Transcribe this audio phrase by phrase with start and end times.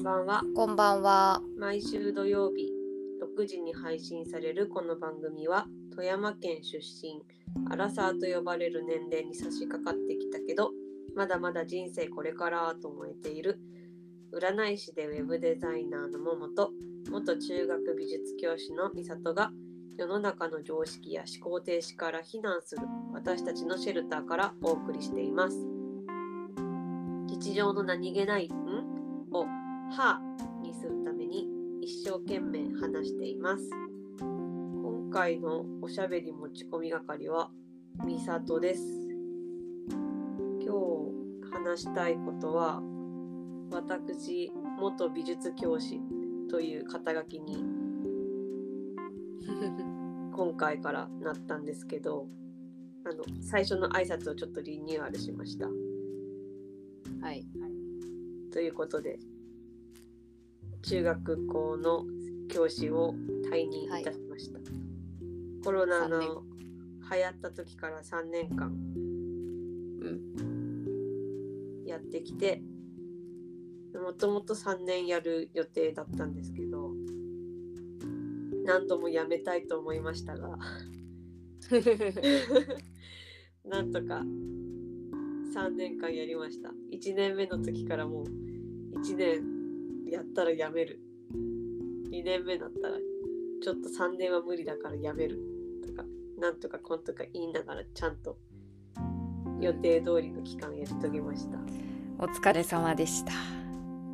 [0.00, 0.42] んばんは。
[0.56, 1.42] こんばんは。
[1.58, 2.72] 毎週土曜日
[3.36, 7.22] 6時に配信されるこの番組は富山県出身
[7.70, 10.70] アラサーと呼ばれる年齢に差し掛かってきたけど
[11.14, 13.60] まだまだ人生これからと思えている
[14.32, 16.70] 占い師でウェブデザイナーの桃と
[17.10, 19.52] 元中学美術教師の美里が
[19.98, 25.58] 世の中の常識や思考停止から避難する私たちのシェルターからお送りしています。
[27.40, 28.52] 日常の何気ない「ん?」
[29.90, 30.20] を「は」
[30.62, 31.48] にするために
[31.80, 33.68] 一生懸命話しています。
[34.20, 37.50] 今回のおしゃべり持ち込み係は
[38.04, 39.08] みさとです。
[40.60, 40.72] 今
[41.42, 42.80] 日話したいことは
[43.72, 46.00] 私元美術教師
[46.48, 47.56] という肩書きに
[50.32, 52.28] 今回からなったんですけど
[53.04, 55.68] あの最初の挨拶をちょっとリニューアルしました。
[57.20, 57.44] はい。
[58.52, 59.18] ということで
[60.82, 62.04] 中学校の
[62.48, 63.14] 教師を
[63.50, 64.58] 退任いたしました、
[65.64, 68.72] コロナの流行った時から3年間う
[70.08, 71.86] ん。
[71.86, 72.62] やってきて
[73.94, 76.92] もともと3年やる予定だったんですけど
[78.64, 80.56] 何度もやめたいと思いましたが
[83.64, 84.22] なんとか
[85.54, 86.70] 3年間やりました。
[86.92, 88.26] 1年目の時からもう
[89.00, 89.59] 1年
[90.10, 91.00] やったらやめる。
[92.10, 92.94] 2年目だったら
[93.62, 95.38] ちょっと3年は無理だからやめる。
[95.86, 96.04] とか
[96.38, 98.36] なんとかこんとか言いながらちゃんと
[99.60, 101.58] 予定通りの期間やり遂げました。
[102.18, 103.32] お疲れ様でした。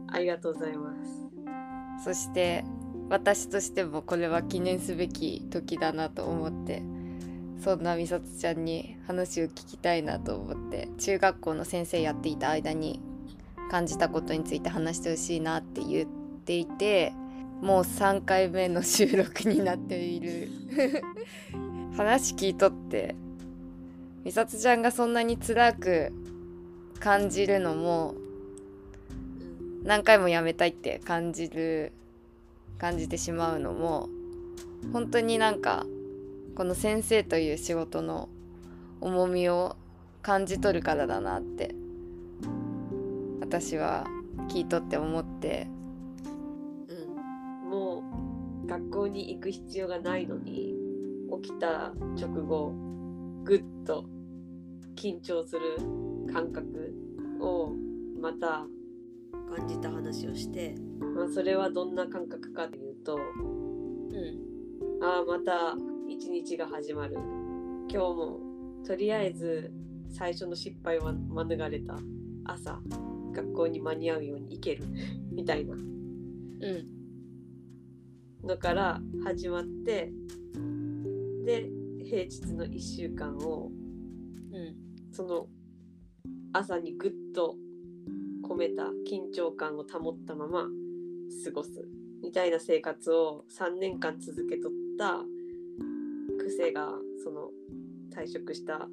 [0.09, 2.05] ありがとうございます。
[2.05, 2.65] そして
[3.09, 6.83] 私としてもこれは記念すべき時だなと思って
[7.63, 13.01] そんなみさとちゃんに話を聞きたいなと思って中学校の先生やっていた間に
[13.71, 16.09] 感じたことについて話してほしいなって言っ
[16.45, 17.13] ていて
[17.61, 20.49] もう3回目の収録になっている。
[21.97, 23.17] 話聞いとって
[24.23, 26.13] みさとちゃんがそんなに辛く
[27.01, 28.15] 感じるのも
[29.83, 31.93] 何回もやめたいって感じる
[32.77, 34.09] 感じてしまうのも
[34.93, 35.87] 本当になんか
[36.55, 38.29] この先生という仕事の
[39.01, 39.77] 重みを
[40.23, 41.75] 感じ取るからだなって
[43.41, 44.07] 私は
[44.49, 45.69] 聞いとって思って。
[46.89, 48.03] うん、も
[48.65, 50.75] う学校に行く必要がないのに
[51.43, 52.73] 起きた直後
[53.45, 54.07] ぐっと
[54.97, 55.77] 緊張する
[56.33, 56.95] 感覚
[57.41, 57.73] を
[58.21, 58.67] また
[59.57, 60.75] 感じた話をして、
[61.15, 65.03] まあ、それはどんな感覚かというとうん。
[65.03, 65.77] ああまた
[66.09, 67.17] 一日が始まる。
[67.89, 68.41] 今日も
[68.85, 69.73] とりあえず
[70.09, 71.99] 最初の失敗は免れた
[72.45, 72.81] 朝
[73.37, 74.85] 学校に間に合うように行ける。
[75.31, 75.75] みたいな。
[75.75, 76.87] うん。
[78.47, 80.13] のから始まって
[81.45, 81.69] で
[82.05, 83.71] 平日の1週間を
[84.53, 84.75] うん。
[85.13, 85.49] その
[86.53, 87.57] 朝にぐっと
[88.49, 90.67] 込めた緊張感を保ったまま
[91.45, 91.87] 過ごす。
[92.23, 95.21] みたいな生活を3年間続けとった
[96.39, 96.89] 癖が
[97.23, 97.51] その
[98.15, 98.89] 退職した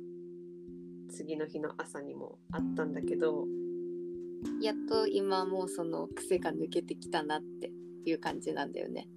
[1.10, 3.46] 次の日の朝にもあったんだけど
[4.62, 7.72] やっと今もうその癖が抜けてきたなって
[8.06, 9.08] いう感じなんだよね。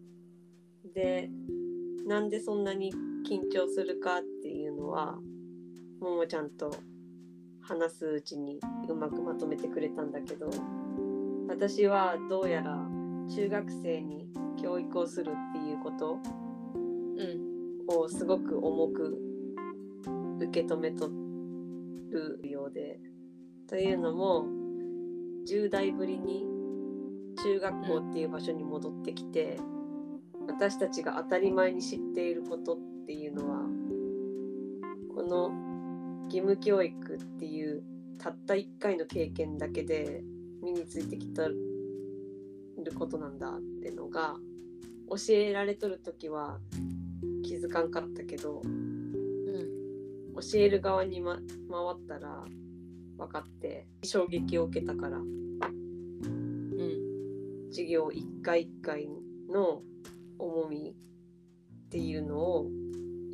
[0.94, 1.30] で
[2.06, 2.92] なんでそんなに
[3.28, 5.18] 緊張するかっていうのは
[6.00, 6.74] ももちゃんと
[7.60, 10.48] 話すうちにうまくまとめてくれたんだけど
[11.48, 12.76] 私はどうやら
[13.34, 14.28] 中学生に
[14.62, 16.18] 教育をするっていうこと
[17.16, 17.56] うん。
[17.88, 19.16] をすごく重く
[20.40, 22.98] 受け止めとるようで
[23.68, 24.44] というのも
[25.46, 26.44] 10代ぶりに
[27.42, 29.58] 中学校っていう場所に戻ってきて、
[30.48, 33.60] 私たちが当たり前に知っていることっていうのは
[35.14, 35.50] この
[36.24, 37.82] 義務教育っていう
[38.18, 40.22] たった1回の経験だけで
[40.62, 41.56] 身についてきたる
[42.98, 44.36] ことなんだってのが
[45.08, 46.58] 教えられとる時は
[47.44, 49.86] 気づかんかったけどうん。
[50.34, 51.42] 教える側に、ま、回
[51.94, 52.44] ったら
[53.16, 55.18] 分かって衝撃を受けたから
[57.76, 59.06] 授業一回一回
[59.52, 59.82] の
[60.38, 62.70] 重みっていうのを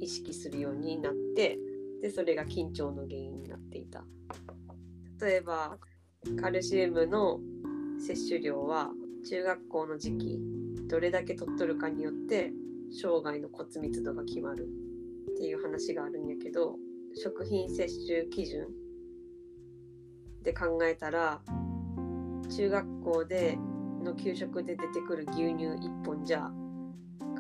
[0.01, 1.61] 意識するようになって
[2.03, 4.05] でそれが緊張の原因になっていた。
[5.21, 5.79] 例えば
[6.41, 7.39] カルシウムの
[8.01, 8.91] 摂取量は
[9.31, 10.41] 中学校の時期
[10.89, 12.51] どれだけ取っとるかによって
[12.91, 14.67] 生涯の骨密度が決まる
[15.35, 16.75] っていう話があるんやけど
[17.15, 18.67] 食品摂取基準
[20.43, 21.41] で考えたら
[22.51, 23.57] 中学校で
[24.03, 26.51] の給食で出てくる牛乳1本じゃ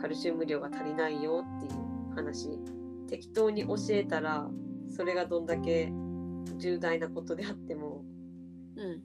[0.00, 2.58] カルシウム量が足りないよっていう話。
[3.08, 4.48] 適当に教えたら
[4.88, 5.92] それがどんだけ
[6.56, 8.04] 重大なことであっても
[8.76, 9.02] うん。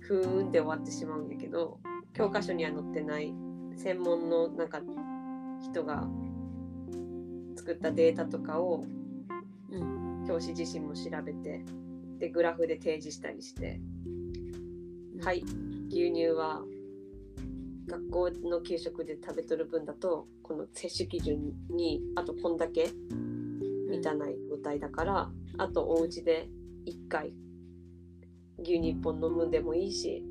[0.00, 1.80] ふーんで終わってしまうんやけど
[2.12, 3.34] 教科書には載ってない
[3.76, 4.80] 専門のなんか
[5.60, 6.06] 人が
[7.56, 8.84] 作ったデータとかを
[9.70, 10.04] うん。
[10.26, 11.64] 教師自身も調べて
[12.18, 13.80] でグラフで提示したりして
[15.24, 15.42] はい。
[15.88, 16.60] 牛乳は
[17.88, 22.90] 学校の給食で食べとる分だとこの摂取基準にあとこんだけ
[23.88, 26.50] 満たない状態だから、あとお家で
[26.86, 27.32] 1回
[28.58, 30.22] 牛乳1本飲むでもいいし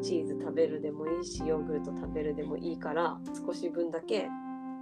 [0.00, 4.28] チーズ食べるでもいいしヨーグルト食べるでもいいから少し分だけ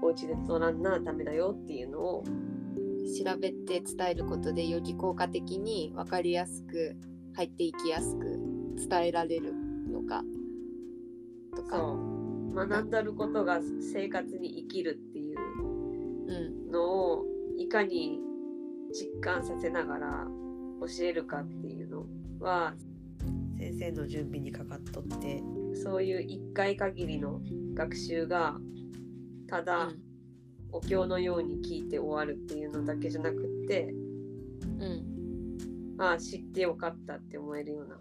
[0.02, 2.24] お家で取らんなダメだよっていうのを
[3.18, 6.96] 調べて伝えることでより効果的に分かりやすく
[7.34, 8.45] 入っていきやすく
[8.76, 10.22] 伝えられるのか？
[11.54, 11.76] とか。
[11.76, 12.54] そう。
[12.54, 13.60] 学んだることが
[13.92, 15.38] 生活に生きるっていう
[16.26, 17.24] うんのを
[17.58, 18.18] いかに
[18.92, 20.26] 実感させながら
[20.80, 22.06] 教えるかっていうの
[22.40, 22.74] は
[23.58, 25.42] 先生の準備にかかっとって
[25.74, 27.42] そういう1回限りの
[27.74, 28.56] 学習が
[29.48, 29.90] ただ
[30.72, 33.92] お経のように聞いて終わるっていうのだけじゃなくって
[34.62, 35.96] うん。
[35.98, 37.98] ああ知ってよかったって思えるような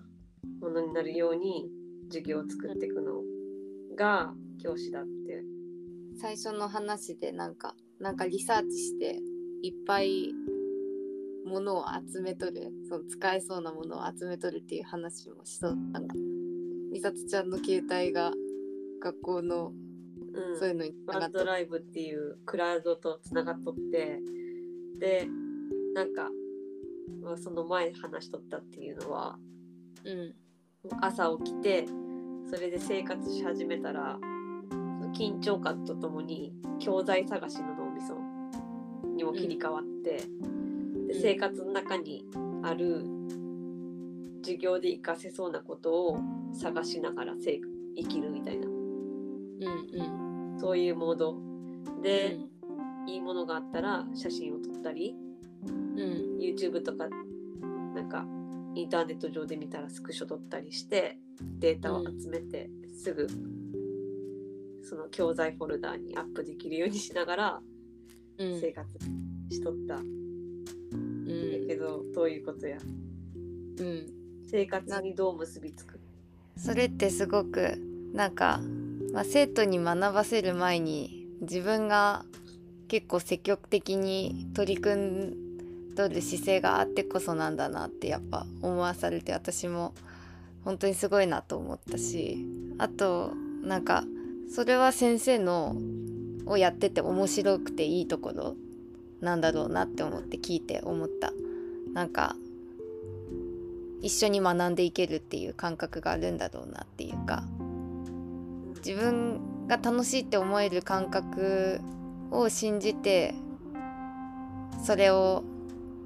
[0.61, 1.69] ものになるように
[2.09, 3.21] 授業を作っていくの
[3.95, 5.43] が教師だって。
[6.17, 9.19] 最初の話でなんかなんかリサーチして
[9.61, 10.33] いっぱい
[11.45, 16.15] ものを集めとるその使えそうなものを集めとるっていう話もしそうなんか
[16.91, 18.31] 美里ちゃんの携帯が
[19.01, 19.71] 学校の
[20.33, 20.59] うん。
[20.59, 24.19] そういうのにつながっドライブっていうクラウドとつながっとって
[24.99, 25.27] で
[25.93, 26.29] なんか、
[27.21, 29.54] まあ、その前話しとったっていうのはうん
[31.01, 31.85] 朝起きて
[32.49, 34.17] それで生活し始めたら
[35.17, 38.17] 緊張感とともに教材探しの脳みそ
[39.15, 40.23] にも切り替わって、で
[41.13, 41.21] うん。
[41.21, 42.25] 生活の中に
[42.63, 43.05] ある
[44.43, 46.19] 授業で活かせそうなことを
[46.53, 47.59] 探しながら生
[47.95, 48.67] 生きるみたいな。
[48.67, 48.73] うん
[50.53, 50.59] うん。
[50.59, 51.37] そういうモード。
[52.03, 52.37] で、
[53.05, 53.09] うん。
[53.09, 55.15] いいものがあったら写真を撮ったり
[55.63, 56.37] うん。
[56.39, 57.07] YouTube とか
[57.93, 58.25] なんか
[58.75, 61.17] インターネット上で見たらスクショ撮ったりして
[61.59, 62.69] データを集めて
[63.01, 63.27] すぐ
[64.83, 67.61] その教材フォルダーにアップできるようにしながら
[68.37, 68.59] うん。
[68.59, 68.87] 生活
[69.49, 69.95] しとった。
[69.95, 70.05] ん
[70.91, 71.61] うん。
[71.61, 72.77] やけどどういうことや。
[72.77, 74.07] うん。
[74.45, 75.97] 生活にどう結びつく？
[76.57, 77.77] それってすごく
[78.13, 78.59] なんか、
[79.13, 82.25] まあ、生徒に学ばせる前に自分が
[82.89, 85.44] 結構積極的に取り組ん
[85.95, 89.93] どる姿勢があってこそなんだなってやっぱ思わされて私も
[90.63, 92.45] 本当にすごいなと思ったし
[92.77, 93.33] あと
[93.63, 94.03] なんか
[94.53, 95.75] それは先生の
[96.45, 98.55] をやってて面白くていいところ
[99.21, 101.31] なんだろうなって思って聞いて思った。
[101.95, 102.35] なんか
[104.01, 107.43] 一緒に学んでいけるっていう感覚があるんだろうなっていうか
[108.85, 111.79] 自分が楽しいって思える感覚
[112.29, 113.33] を信じて
[114.83, 115.43] それを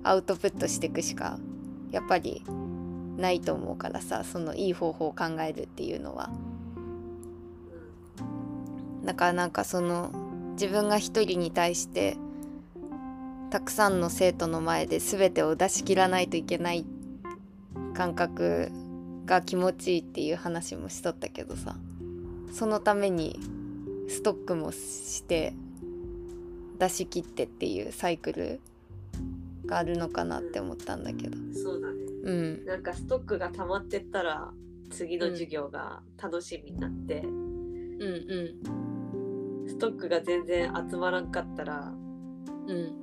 [0.04, 1.40] アウトプットしていくしか
[1.92, 2.44] やっぱり
[3.18, 6.30] ないと思うからさそのいい方法を考えるっていうのは。
[9.04, 10.12] だからなんかその
[10.54, 12.18] 自分が一人に対して
[13.50, 16.86] たくさんの生徒の前で全てを出し切らないといけない
[17.96, 18.70] 感覚
[19.26, 21.76] が気持ちいいっていう話もしとったけどさ
[22.54, 23.40] そのために
[24.08, 25.54] ストックもして
[26.78, 28.60] 出し切ってっていうサイクル
[29.70, 31.38] があるのかなって思ったんだけど。
[31.38, 31.96] うんそうだね。
[32.24, 32.66] うん。
[32.66, 34.52] なんかストックが溜まってったら
[34.90, 39.68] 次の授業が楽しみになって、うんうん。
[39.68, 41.94] ストックが全然集まらんかったら
[42.68, 42.96] うん。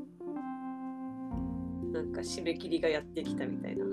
[1.93, 3.87] なんか締め切りがやってきたみたいな。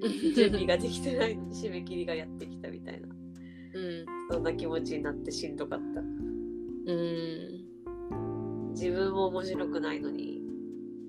[0.34, 3.08] 準備ができてないのに締め切りがやってきたみたいな。
[3.08, 4.06] うん。
[4.30, 6.00] そんな気持ちになってしんどかった。
[6.00, 6.04] う
[6.94, 7.64] ん。
[8.72, 10.39] 自分も面白くないのに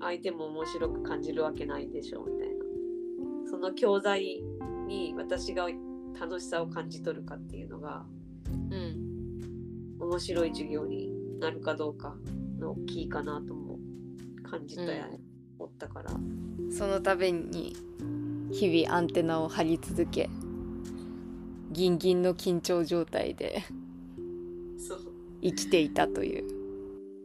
[0.02, 2.54] 相手も面白く感じるわけないでしょみたいな。
[3.50, 4.42] その教材
[4.86, 5.68] に私が
[6.18, 8.04] 楽しさを感じ取るかっていうのが
[8.70, 12.16] うん面白い授業になるかどうか
[12.58, 13.78] の大きいかなとも
[14.42, 15.08] 感じたや、
[15.58, 16.10] 思ったから。
[16.70, 17.76] そのために
[18.50, 20.28] 日々アンテナを張り続け
[21.70, 23.62] ギンギンの緊張状態で
[25.42, 26.62] 生きていたという。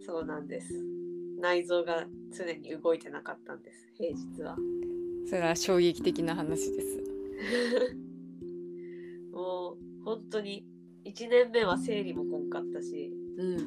[0.05, 0.96] そうなんです
[1.39, 4.55] 内臓が常に動いてなかったんです平日は。
[5.27, 7.03] それは衝撃的な話です。
[9.31, 10.65] も もう本当に
[11.05, 13.11] 1年目は生理もこんかったし。
[13.37, 13.57] うん。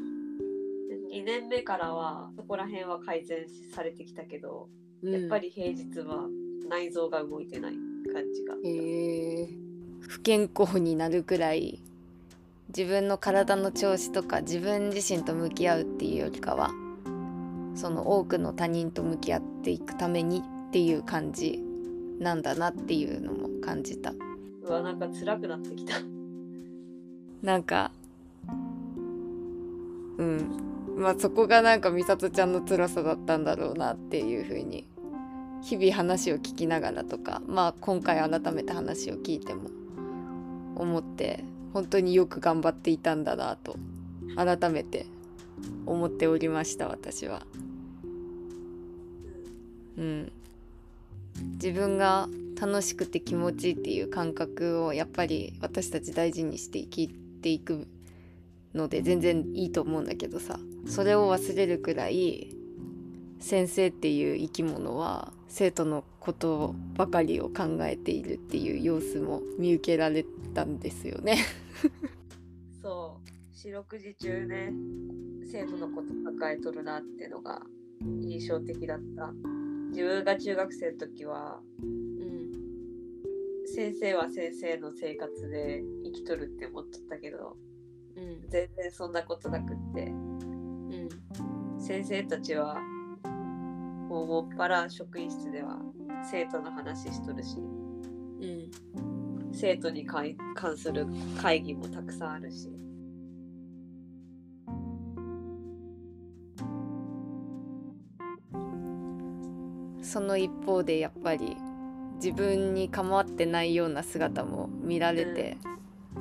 [1.12, 4.69] 2年目からはそこら辺は改善されてきたけど、
[5.03, 6.29] やっぱり平日は
[6.69, 7.75] 内臓が動いてない
[8.12, 8.55] 感じが。
[8.62, 9.49] へえ。
[10.00, 11.81] 不健康になるくらい
[12.69, 16.71] 自分の体の調子とか自分自身と向き合うっていうよりかは
[17.75, 21.62] その多くの他人と向き合っていくためにっていう感じ
[22.19, 24.12] なんだなっていうのも感じた
[24.62, 25.95] うわなんか辛くなってきた。
[27.43, 27.91] なんか
[30.19, 34.85] うんまあそこがなんか美里ちゃんの辛さだったんだろうなっていうふうに
[35.62, 39.71] 日々話を聞きながらとかまあ今回改めて話を聞いても
[40.77, 43.77] 思って本当によく頑張っていたんだなと
[44.37, 45.07] 改めて
[45.87, 47.47] 思っておりました私は。
[49.97, 50.33] うん、
[51.55, 52.29] 自分が
[52.61, 57.87] 楽しくて気持ちいいっていう感覚をやっぱり私たち大事にして生きていく
[58.75, 62.55] ので全然いいと思うんだけどさそれを忘れるくらい
[63.40, 70.25] 先生っていう生き物は生徒のことばかりを考えているっていう様子も見受けられ
[70.55, 71.38] たんですよね。
[73.62, 74.73] 四六時中ね
[75.45, 77.61] 生徒のこと抱えとるなってのが
[78.23, 79.35] 印象的だった。
[79.90, 82.50] 自分が中学生の時はうん。
[83.67, 87.59] 先生は先生の生活で生きとるって思っとったけど
[88.17, 88.49] うん。
[88.49, 90.05] 全然そんなことなくって。
[90.05, 91.09] うん。
[91.79, 92.81] 先生たちは
[94.09, 95.79] もうもっぱら職員室では
[96.31, 98.71] 生徒の話しとるしうん。
[99.52, 101.07] 生徒に関関する
[101.38, 102.71] 会議もたくさんあるし
[110.11, 111.57] その一方でやっぱり
[112.17, 115.57] 自分に構ってないような姿も見られて、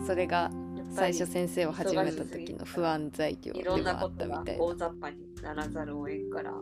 [0.05, 0.51] それが
[0.93, 6.53] 最り初先生を始めた時の不安材料でいろんなもあったみたいな大雑把にならざるを得んから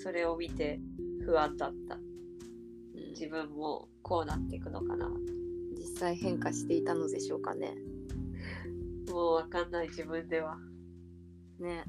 [0.00, 0.78] それを見て
[1.24, 1.96] 不安だった。
[1.96, 2.02] うん。
[3.10, 5.10] 自分もこうなっていくのかな。
[5.76, 7.74] 実際変化していたのでしょうかね。
[9.08, 10.56] もうわかんない自分では。
[11.58, 11.82] ね。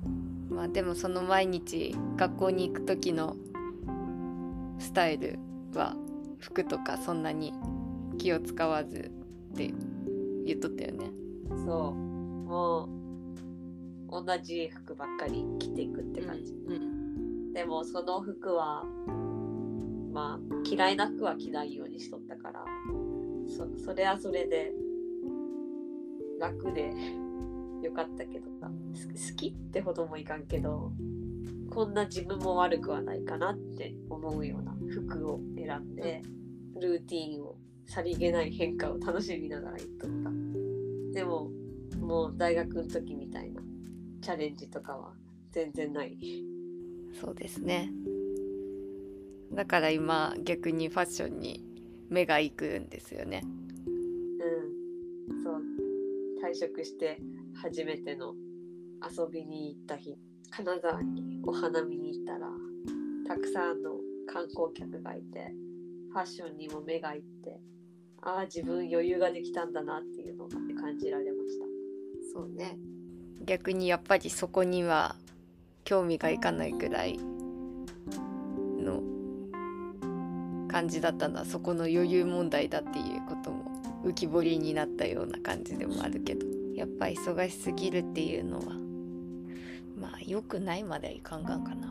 [0.49, 3.35] まあでもその毎日学校に行く時の
[4.79, 5.39] スタイル
[5.73, 5.95] は
[6.39, 7.53] 服とかそんなに
[8.17, 9.11] 気を使わず
[9.53, 9.73] って
[10.45, 11.11] 言っとったよね。
[11.65, 12.07] そう。
[12.47, 12.97] もう
[14.09, 18.83] 同じ服ばっかり着ていくって感じ、うんでもその服は
[20.13, 22.63] まあ嫌いな服は着ないようにしとったから
[23.47, 24.73] そそれはそれで
[26.39, 26.93] 楽で
[27.81, 30.91] よかったけど好きってほどもいかんけど
[31.69, 36.21] こんな自分も悪くはないかなって思うような服を選んで
[36.79, 37.55] ルーティンを
[37.85, 40.31] さりげない変化を楽しみながら言っとった。
[41.13, 41.49] でも
[41.99, 43.61] もう大学の時みたいな
[44.21, 45.13] チャレンジとかは
[45.51, 46.17] 全然ない。
[47.19, 47.91] そうですね。
[49.53, 51.63] だから今逆にファッションに
[52.09, 53.41] 目が行くんですよね。
[55.29, 55.61] うん、そう。
[56.43, 57.19] 退職して
[57.55, 58.35] 初めての
[59.01, 60.17] 遊びに行った日
[60.51, 62.47] 金沢にお花見に行ったら
[63.27, 63.91] たくさんの
[64.31, 65.51] 観光客がいて
[66.11, 67.59] ファッションにも目がいって
[68.21, 71.65] ああ自分余裕ができたんだなっていうのが感じられました
[72.33, 72.77] そうね。
[73.45, 75.15] 逆にやっぱりそこには
[75.83, 77.17] 興味がいかないくらい
[78.77, 79.01] の
[80.67, 83.71] 感じだったのはそこの余裕問題だっていうことも
[84.03, 88.86] 浮き彫りになったような感じでもあるけどやっぱ忙しすぎるっていうのは
[90.27, 91.89] 良くないまではいかんがんかな。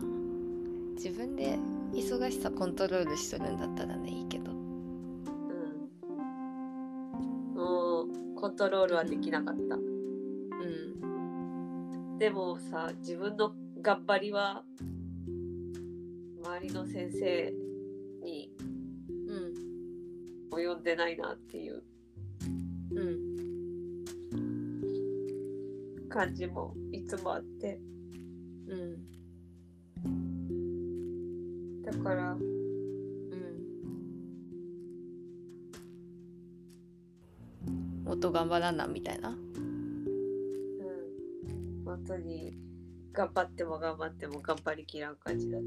[0.95, 1.59] 自分で
[1.95, 4.53] 忙しさコントロールしとるんだったらねいいけど。
[4.53, 4.59] うん。
[7.55, 9.77] もうコントロールはできなかった。
[9.77, 12.19] うん。
[12.19, 14.65] でもさ自分の頑張りは
[16.45, 17.55] 周りの先生
[18.23, 18.53] に
[19.29, 19.55] うん。
[20.53, 21.83] 及んでないなっていう。
[22.95, 23.17] うん。
[26.11, 27.81] 感じもいつもあって
[28.69, 28.97] うん。
[31.83, 32.41] だからうん。
[38.05, 39.31] もっと頑張らなみたいな？
[39.31, 39.37] うん。
[41.85, 42.57] 本当に
[43.13, 45.67] 頑張っても頑張っても頑張りきらん感じだった。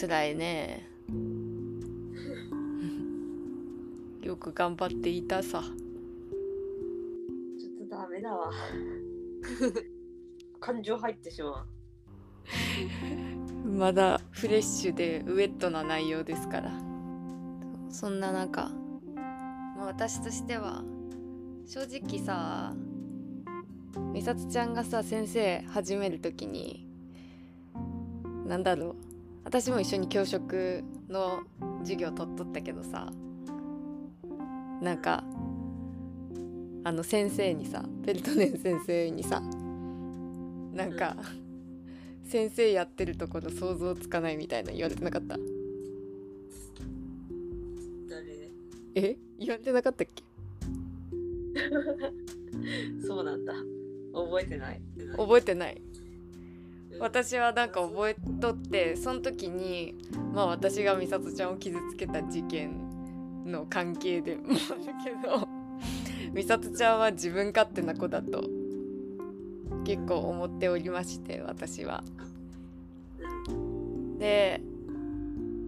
[0.00, 0.88] 辛いね。
[4.22, 5.62] よく頑張っていたさ。
[5.62, 8.52] ちょっとダメだわ
[10.60, 11.66] 感情入ってしまう。
[13.68, 16.88] まだフレッシュでウェットな内容ですから。
[17.90, 18.70] そんな中
[19.76, 20.82] ま私としては
[21.66, 22.74] 正直さ
[24.12, 26.86] 美里ちゃんがさ先生始める時に
[28.46, 28.96] なんだろう。
[29.44, 31.40] 私も一緒に教職の
[31.80, 33.10] 授業取っとったけどさ
[34.82, 35.24] なんか
[36.84, 39.42] あの先生にさペルトネン先生にさ
[40.78, 41.16] なんか
[42.22, 45.36] 先生やってるところ想像つかないみたいな言われてなかった？
[48.08, 48.22] 誰？
[48.94, 49.16] え？
[49.40, 50.22] 言われてなかったっけ？
[53.04, 53.54] そうなんだ。
[54.14, 54.80] 覚えてない。
[55.16, 55.82] 覚えてない。
[57.00, 59.96] 私はなんか覚えとってその時に
[60.32, 62.70] まあ私が美里ちゃんを傷つけた事件
[63.46, 64.58] の関係でもある
[65.04, 65.48] けど
[66.32, 68.42] 美里ちゃんは自分勝手な子だと
[69.88, 72.04] 結構思っておりまして私は。
[74.18, 74.60] で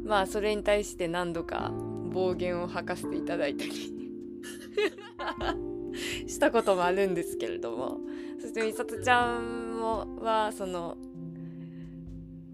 [0.05, 1.73] まあそれに対して何度か
[2.13, 3.73] 暴言を吐かせていただいたり
[6.29, 7.99] したこともあるんですけれども
[8.39, 10.99] そして美里ちゃんもはその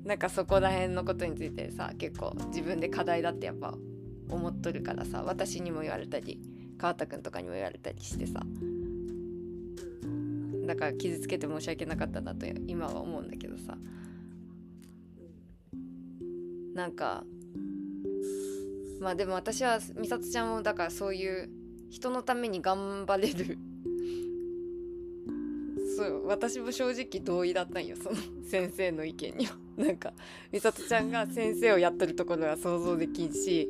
[0.04, 3.76] なんかそこら辺のことについてさ結構自分で課題だってやっぱ
[4.28, 6.40] 思っとるからさ私にも言われたり
[6.78, 8.40] 川田くんとかにも言われたりしてさ
[10.66, 13.76] だから傷つけて申し訳なかったなと今は思うんだけどさ。
[16.74, 17.24] なんか
[19.00, 21.48] まあでも私は美里ちゃんもだからそういう
[21.90, 23.58] 人のために頑張れる。
[25.96, 29.56] そう私も正直同意だったんよその先生の意見には。
[29.78, 30.12] なんか
[30.52, 33.68] 美里ちゃんが先生をやってるところは想像できんし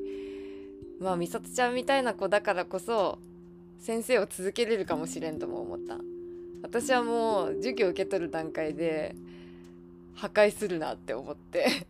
[1.01, 3.19] まあ美里ちゃんみたいな子だからこそ
[3.79, 5.99] 先生を続けれるかもしれんとも思った。
[6.63, 9.15] 私はもう授業受け取る段階で
[10.15, 11.87] 破壊するなって思って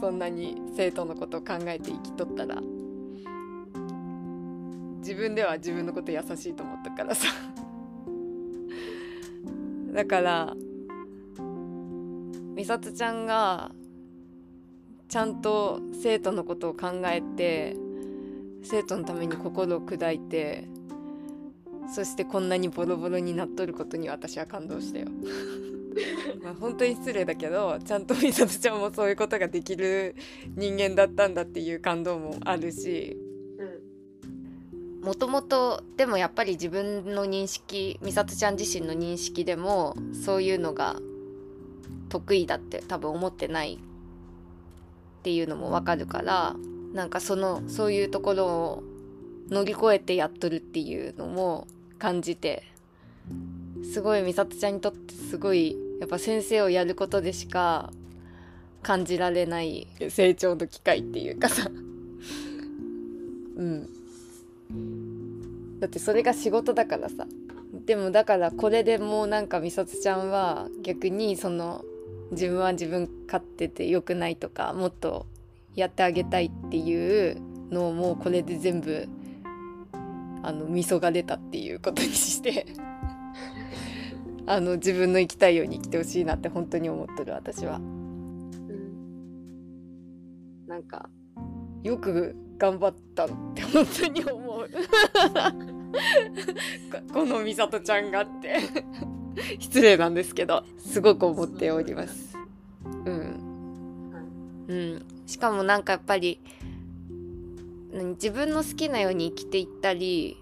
[0.00, 2.60] そんなに生徒のことを考えて生きとったら
[4.98, 7.28] 自分では自分のこと優しいと思ったからさ。
[9.92, 10.54] だから
[12.54, 13.72] 美里ちゃんが
[15.08, 17.76] ちゃんと生徒のことを考えて
[18.62, 20.68] 生徒のために心を砕いて
[21.94, 25.08] そしてこんなにボロボロになっとることに私は感動したよ。
[26.42, 30.14] まあ本当に失礼だけどちゃんと美里ちゃんもそういうことができる
[30.56, 33.16] 人間だったんだっていう感動もあるし
[35.02, 40.96] もともとでもやっぱり自分の認識美里ちゃん自身の認識でもそういうのが
[42.10, 46.54] 得意だって多分思ってないっていうのもわかるから
[46.92, 48.82] なんかそのそういうところを
[49.48, 51.66] 乗り越えてやっとるっていうのも
[52.00, 52.64] 感じて
[53.92, 57.92] すごい美里ちゃんにとってすごいやっぱ先生をやることでしか
[58.82, 61.70] 感じられない成長の機会っていうかさ。
[63.56, 63.88] うん。
[65.78, 67.26] だってそれが仕事だからさ。
[67.86, 71.84] でもだからこれでもうなんか美里ちゃんは逆にその
[72.30, 75.26] 自分は自分勝手て良くないとかもっと
[75.74, 77.36] やってあげたいっていう
[77.70, 79.08] のをもうこれで全部
[80.42, 82.66] あの味噌が出たっていうことにして
[84.46, 87.80] あの自分の生きたいように生きてほしいなって本当に思ってる私は。
[90.66, 91.08] なんか。
[91.82, 94.68] よく頑張ったって本当に思う。
[97.12, 98.58] この美里ちゃんがって。
[99.58, 102.36] 失礼なんですけどすごく思っております。
[102.84, 104.64] うん。
[104.68, 105.02] うん。
[105.26, 106.40] しかもなんかやっぱり
[107.92, 110.38] 自分の好きなように生きていったり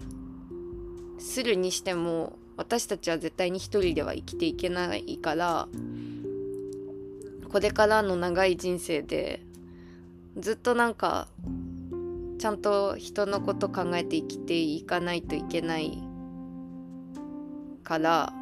[1.17, 5.67] するにしても私たちは絶対に一人では生きていけないから
[7.51, 9.41] これからの長い人生で
[10.37, 11.27] ずっとなんか
[12.37, 16.03] ちゃんと人のこと考えて生きていかないといけない
[17.83, 18.33] から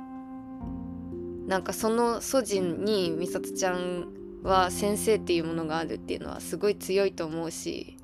[1.48, 4.08] なんかその素地に美里ちゃん
[4.44, 7.97] は先生っていうものがあるっていうのはすごい強いと思うし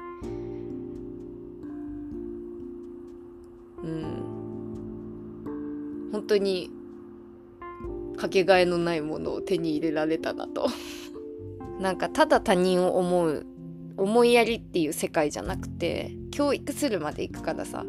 [3.84, 4.34] うん。
[6.12, 6.69] 本当に
[8.17, 10.67] かけがえのないものを手に入れられたなと。
[11.80, 13.46] なんかただ他人を思う
[13.98, 17.86] 思いやりっていう世界じゃなくて教育するまでいくからさ。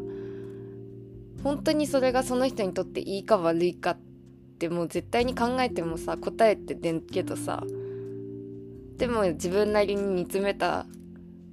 [1.43, 3.99] 本当にそれがその人にとっていいか悪いかっ
[4.57, 7.63] てもう絶対に考えてもさ答えて出んけどさ。
[8.97, 10.87] でも自分なりに煮詰めた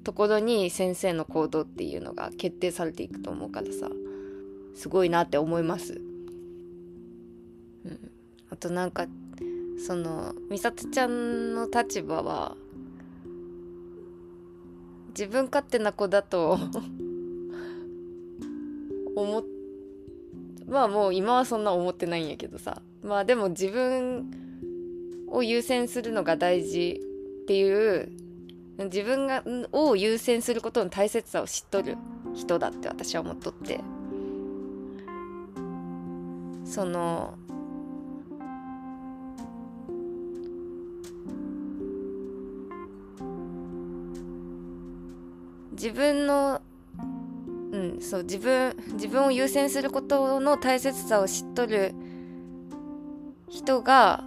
[0.04, 3.90] ところに先生の行動っていうのが決定されていくと思うからさ。
[4.74, 6.00] すごいなって思います。
[7.84, 8.10] うん、
[8.50, 9.06] あとなんか
[9.84, 12.56] その美里ちゃんの立場は
[15.08, 16.58] 自分勝手な子だと
[19.14, 19.44] 思っ
[20.66, 22.82] まあもう今はそんな思ってないんやけどさ。
[23.02, 24.30] まあでも自分
[25.28, 27.00] を優先するのが大事
[27.42, 28.08] っていう
[28.78, 31.96] 自分がを優先することの大切さを知っとる
[32.34, 33.80] 人だって私は思っとって。
[36.72, 37.34] その
[45.72, 46.62] 自分の
[47.72, 51.94] うんそう自分自分を優先することの大切さを知っとる
[53.50, 54.24] 人が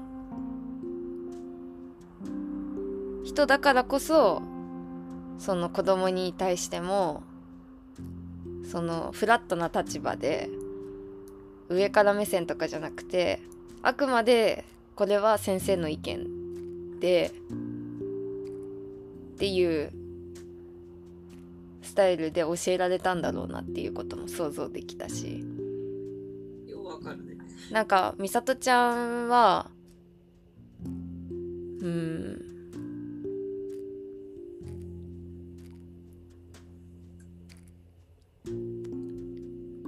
[3.24, 4.44] 人だからこそ
[5.40, 7.24] その子供に対しても
[8.70, 10.52] そのフラットな立場で
[11.70, 13.40] 上から目線とかじゃなくて
[13.82, 17.32] あくまでこれは先生の意見で
[19.36, 19.92] っていう
[21.82, 25.44] スタイルで教えられたんだろうなっていうことも想像できたし。
[26.68, 27.36] ようわかるね。
[27.72, 29.70] なんか美里ちゃんは
[30.84, 30.88] う
[31.88, 32.45] ん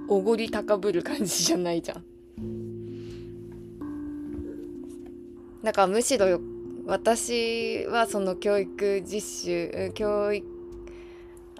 [0.08, 2.04] おごり高ぶる感じじゃないじゃん
[5.62, 6.40] だからむしろ
[6.86, 10.46] 私はその教育実習教育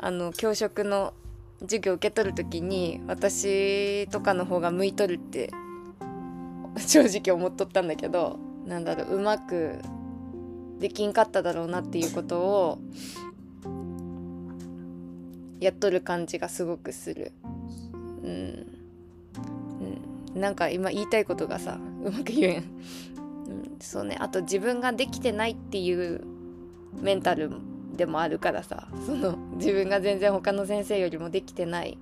[0.00, 1.12] あの教職の
[1.60, 5.50] 授業受け取る時に私とかの方が向いとるって
[6.76, 9.80] 正直思っとったんだけどなんだろううまく
[10.78, 12.78] できんかっただろうなっていうことを
[15.60, 17.32] やっとる感じがすごくする。
[18.28, 18.66] うん、
[20.34, 24.16] うん、なんか今言いたいことがさうまく言えん、うん、そうね。
[24.20, 26.22] あと自分ができてないっていう
[27.00, 27.50] メンタル
[27.96, 31.98] でもあるからさその自分が全然他の先生よりもできてない。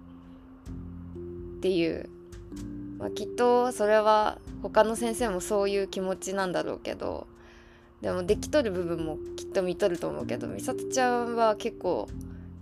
[1.57, 2.09] っていう、
[2.99, 7.27] まあ、きっとそれは他の先生もそういう気持ちなんだろうけど
[8.03, 12.09] でもできとる部分もきっと見とると思うけど美里ちゃんは結構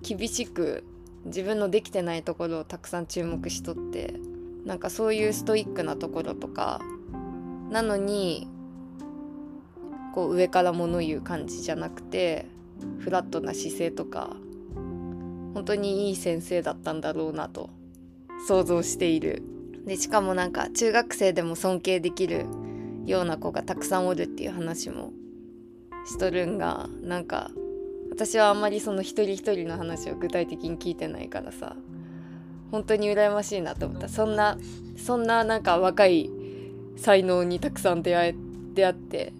[0.00, 0.84] 厳しく
[1.26, 4.14] 自分のできてないところをたくさん注目しとって
[4.64, 6.80] なんかそういうストイックなところとか
[7.70, 8.48] なのに
[10.14, 12.46] こう上から物言う感じじゃなくて
[12.98, 14.36] フラットな姿勢とか
[15.54, 17.70] 本当にいい先生だったんだろうなと
[18.46, 19.42] 想像している。
[19.86, 22.46] でしかもなんか中学生でも尊敬できる
[23.04, 25.12] ような子がたくさんおるっていう話も
[26.06, 27.50] しとるんがなんか
[28.14, 31.74] 私はあんまりその一人一人の話を具体的に聞いてないからさ
[32.70, 34.56] 本当に羨ましいなと思ったそんな
[34.96, 36.30] そんななんか若い
[36.96, 38.34] 才能にたくさん出会え
[38.74, 39.32] 出会って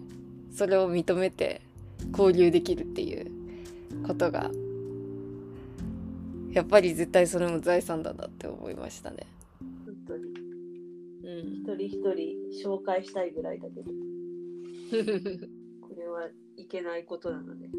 [0.53, 1.61] それを認めて
[2.11, 3.31] 交流できるっていう
[4.05, 4.51] ことが
[6.51, 9.25] やっぱり絶対それも財産だなって思いましたね。
[9.85, 10.23] 本当に。
[11.23, 11.53] うん。
[11.53, 13.91] 一人一人紹介したいぐらいだけど。
[15.81, 17.69] これはいけないことなので。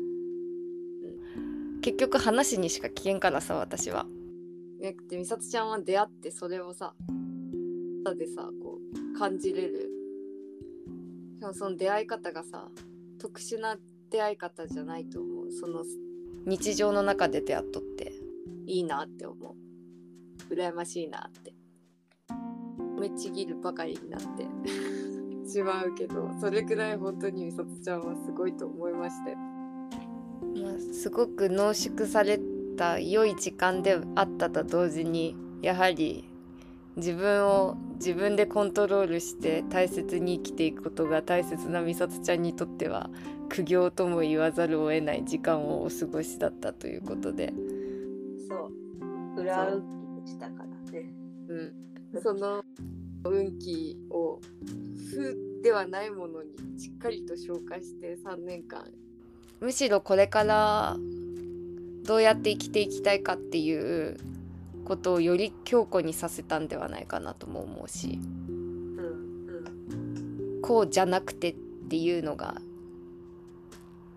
[1.86, 4.06] 結局話にしか聞けんからさ私は。
[4.80, 6.94] ねで美里ちゃんは出会ってそれをさ
[8.18, 8.80] でさこ
[9.14, 9.88] う感じれる。
[11.52, 12.66] その出会い方がさ
[13.20, 13.76] 特殊な
[14.10, 15.52] 出会い方じゃないと思う。
[15.52, 15.84] その
[16.44, 18.12] 日常の中で出会っとって。
[18.66, 19.54] いいなって思
[20.50, 20.52] う。
[20.52, 21.54] 羨ましいなって。
[22.98, 24.48] めちぎるばかりになって。
[25.48, 29.36] しまうけどそれくらい本当に美里ちゃんはすごいと思いましたよ、
[30.92, 32.40] すごく濃縮され
[32.76, 36.28] た良い時間であったと同時にやはり
[36.96, 43.10] 自分を自分でコントロールして大切に生きていくことが大切な美里ちゃんにとっては
[43.48, 47.52] 苦行とも言わざるを得ない時間をお過ごしだったということで。
[48.48, 48.70] そ
[49.36, 49.40] う。
[49.40, 51.14] 裏運気したからね。
[51.48, 52.22] うん。
[52.22, 52.62] その
[53.24, 54.40] 運気を
[55.10, 58.84] 負ではないものにしっかりと消化して3年間
[59.60, 60.96] むしろこれから
[62.04, 64.18] どうやって生きていきたいかっていう
[64.84, 68.20] ことをより強固にさせたんではないかなとも思うし、
[70.62, 71.54] こうじゃなくてっ
[71.88, 72.56] ていうのが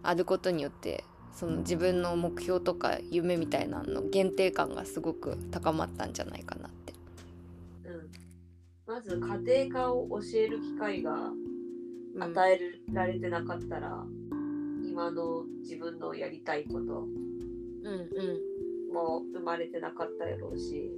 [0.03, 6.93] あることによってその自分の目標とか夢みたいなの限定感がすごく高まったんじゃないかなって。
[8.85, 11.31] まず家庭科を教える機会が
[12.19, 12.59] 与え
[12.91, 14.18] られてなかったら、うん、
[14.99, 20.91] 今の自分のやりたいこと、うんうん、も生まれてなかったやろうし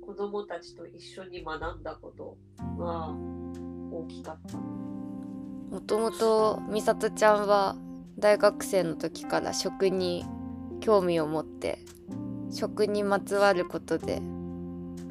[0.00, 2.36] 子供たちと一緒に学んだこと
[2.78, 3.16] は
[3.90, 4.56] 大きかった。
[4.56, 7.74] もともと美里ちゃんは
[8.16, 10.24] 大学生の時から食に
[10.78, 11.80] 興味を持って
[12.52, 14.22] 食にまつわることで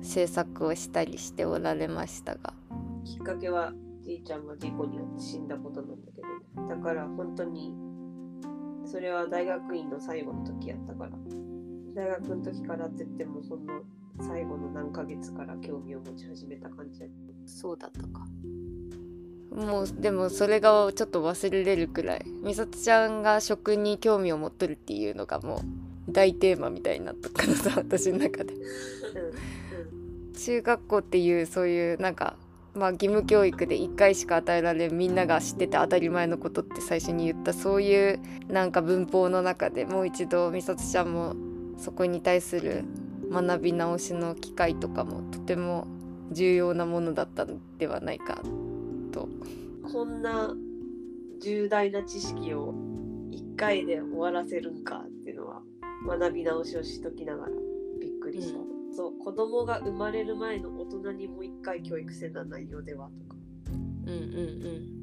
[0.02, 2.54] 制作をしたりしておられましたが
[3.04, 7.85] きっかけはじいちゃんが事故に遭って死んだことなんだけどだから本当に
[8.86, 11.12] それは大学院の最後の時やったから。
[11.96, 13.82] 大学の時からって言ってもその
[14.20, 17.08] 最後の何ヶ月から興味を持ち始めた感じや。
[17.46, 18.28] そうだったか。
[19.52, 22.26] もうでもそれがちょっと忘れれるくらい。
[22.44, 25.62] 美里ちゃんが食に興味を持っとるっていうのがも
[26.08, 28.54] う大テーマみたいになったからさ私の中で。
[28.54, 30.34] うん。
[30.34, 32.36] 中学校っていうそういうなんか
[32.76, 41.36] まあ義務教育で1回しか与えられるみんなが知ってて当たり前のことって最初に言ったそういうなんか文法の中でもう一度美里ちゃんも
[41.78, 42.84] そこに対する
[43.32, 45.88] 学び直しの機会とかもとても
[46.32, 48.42] 重要なものだったのではないか
[49.12, 49.24] と。
[49.24, 50.54] うんこんな
[51.40, 52.74] 重大な知識を
[53.32, 55.62] 1回で終わらせるんかっていうのは
[56.08, 57.52] 学び直しをしときながら
[58.02, 58.62] びっくりした、う
[58.96, 63.36] そう子供が生まれる前の大人にもう1回教育せな内容ではとか。
[64.06, 64.96] うんうん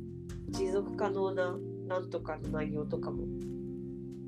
[0.51, 3.25] 持続可能ななんとかの内容とかも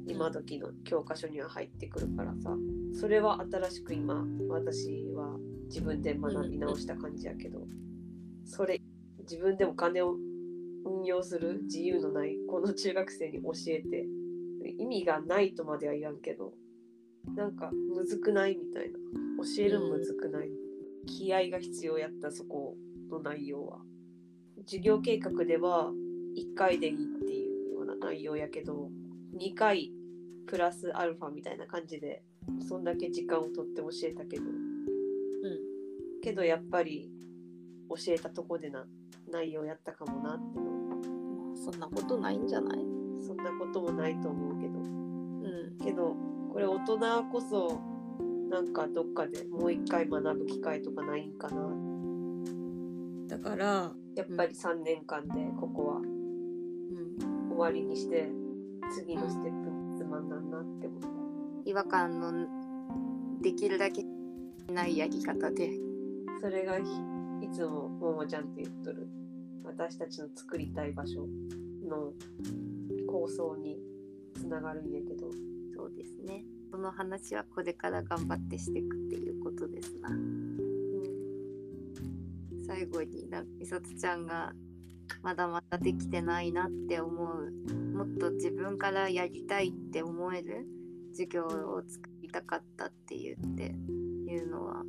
[0.06, 2.56] 今時の教科書には入ってくるからさ。
[2.94, 7.66] それは新しく今私は自分で学び直した感じやけど
[8.44, 8.80] それ
[9.18, 10.14] 自分でお金を
[10.84, 14.06] 運用する自由のないこの中学生に教えて
[14.78, 16.52] 意味がないとまでは言わんけど
[17.36, 18.98] なんかむずくないみたいな。
[19.38, 20.50] 教えるのむずくない、
[21.06, 22.76] 気合が必要やったそこ
[23.10, 23.80] の内容は。
[24.66, 25.92] 授業計画では
[26.36, 28.90] 1回でいいっていうような内容やけど
[29.36, 29.92] 2回
[30.46, 32.22] プラスアルファみたいな感じで
[32.66, 34.44] そんだけ時間をとって教えたけど。
[36.22, 37.10] けどやっぱり
[37.90, 38.86] 教えたとこでな
[39.30, 40.58] 内容やったかもなって
[41.60, 42.78] そんなことないんじゃない？
[43.20, 44.78] そんなこともないと思うけど。
[44.78, 45.84] うん。
[45.84, 46.16] けど
[46.54, 46.98] これ大人
[47.32, 47.80] こそ
[48.48, 51.68] なんかどっかでもう一回学ぶ機会とかないんかな？
[53.26, 55.96] だからやっぱり3年間でここは。
[55.96, 56.04] うん。
[57.50, 58.28] 終わりにして
[58.94, 61.08] 次のステップに進まんなんなって思った。
[61.68, 62.46] 違和感の
[63.42, 64.04] できるだけ
[64.72, 65.72] ないやり方で。
[66.40, 66.82] それがひ
[67.44, 69.08] いつもももちゃんって言っとる。
[69.64, 71.26] 私たちの作りたい場所
[71.88, 72.12] の
[73.08, 73.80] 構想に
[74.36, 75.28] つながるんやけど
[75.84, 76.42] そうですね。
[76.70, 80.08] その話はこれから頑張ってしていくっていうことですな。
[82.66, 84.54] 最後になみさとちゃんが
[85.22, 90.66] まだまだできてないなって思うもっと自分からやりたいって思える
[91.10, 93.74] 授業を作りたかったって言って
[94.30, 94.82] いうのは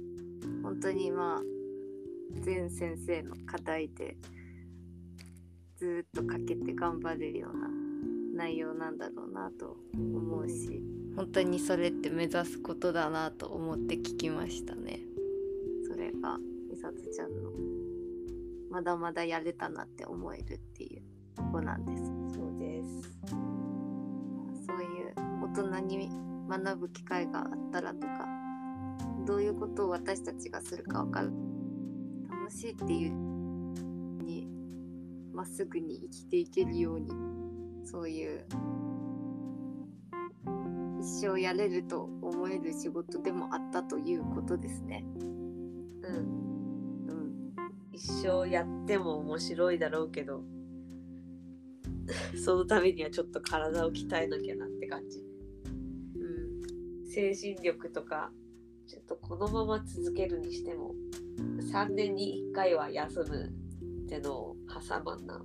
[0.64, 1.42] 本当にまあ
[2.40, 4.16] 全先生の課題で
[5.76, 7.85] ずっとかけて頑張れるような
[8.36, 10.82] 内容なんだろうなと思うし
[11.16, 15.00] 本当にそれって目指すことだなと思って聞きましたね。
[15.88, 16.38] それが
[16.70, 17.52] みさとちゃんの
[18.70, 21.02] まだまだやれたなって思えるっていう
[21.36, 22.04] とこなんです。
[22.38, 23.02] そうです。
[24.68, 26.10] そういう大人に
[26.50, 28.28] 学ぶ機会があったらとか
[29.26, 31.32] どういうことを私たちがするか分かる
[32.30, 33.12] 楽しいっていう
[34.24, 34.50] に
[35.34, 37.10] まっすぐに生きていけるように
[37.86, 38.46] そういう
[41.06, 45.06] 一生やれると思える仕事でもあったということですね。
[46.02, 46.16] うん。
[47.08, 47.54] うん、
[47.92, 50.44] 一生やっても面白いだろうけど
[52.44, 55.24] そのためにはちょっと体を鍛えなきゃなって感じ。
[56.16, 58.32] うん、精神力とか
[58.88, 60.96] ちょっとこのまま続けるにしても
[61.60, 63.54] 3年に1回は休む
[64.06, 65.40] ってのを挟まんな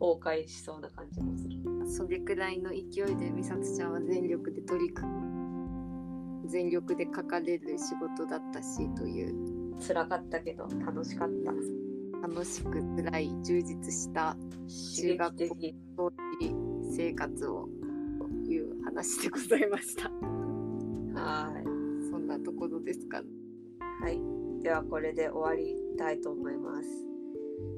[0.00, 4.94] 崩壊しそうな感じもするそれくらいの勢いで美里ちゃんは全力で取り
[6.46, 9.54] 全力で書かれる仕事だったしという。
[9.86, 11.52] 辛かったけど楽しかった。
[12.28, 14.36] 楽しく辛い充実した
[14.96, 16.54] 刺激的当時
[16.96, 17.68] 生活を
[18.18, 20.10] という話でございました。
[21.20, 21.64] はい。
[22.10, 23.22] そんなところですか。
[24.00, 24.34] はい。
[24.64, 27.13] ではこれで終わりたいと思います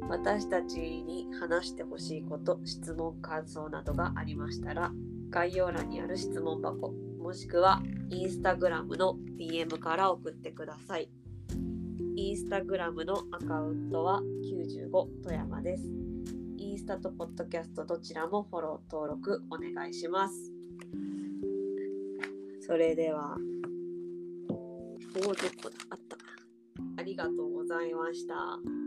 [0.09, 4.92] 私たちに話してほしいこと質問感想などがありましたら
[5.31, 6.92] 概要欄にある質問箱
[7.27, 11.11] もしくはインスタグラムの DM から送ってください。
[12.14, 14.90] インスタグラムのアカウントは95
[15.25, 15.85] 富山です。
[16.57, 20.53] インスタとポッドキャストどちらもフォロー登録お願いします。
[22.61, 23.37] それでは
[24.49, 25.45] おーどこだ
[25.90, 26.16] あった。
[26.97, 28.86] ありがとうございました。